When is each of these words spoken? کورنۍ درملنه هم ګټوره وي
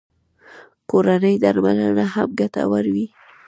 کورنۍ 0.89 1.35
درملنه 1.43 2.05
هم 2.13 2.27
ګټوره 2.39 2.87
وي 2.95 3.05